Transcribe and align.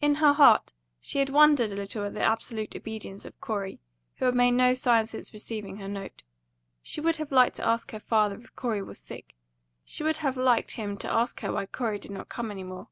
In 0.00 0.16
her 0.16 0.32
heart 0.32 0.72
she 1.00 1.20
had 1.20 1.28
wondered 1.30 1.70
a 1.70 1.76
little 1.76 2.04
at 2.04 2.12
the 2.14 2.20
absolute 2.20 2.74
obedience 2.74 3.24
of 3.24 3.40
Corey, 3.40 3.78
who 4.16 4.24
had 4.24 4.34
made 4.34 4.50
no 4.50 4.74
sign 4.74 5.06
since 5.06 5.32
receiving 5.32 5.76
her 5.76 5.86
note. 5.86 6.24
She 6.82 7.00
would 7.00 7.18
have 7.18 7.30
liked 7.30 7.54
to 7.58 7.64
ask 7.64 7.92
her 7.92 8.00
father 8.00 8.40
if 8.40 8.56
Corey 8.56 8.82
was 8.82 8.98
sick; 8.98 9.36
she 9.84 10.02
would 10.02 10.16
have 10.16 10.36
liked 10.36 10.72
him 10.72 10.96
to 10.96 11.08
ask 11.12 11.38
her 11.42 11.52
why 11.52 11.66
Corey 11.66 12.00
did 12.00 12.10
not 12.10 12.28
come 12.28 12.50
any 12.50 12.64
more. 12.64 12.88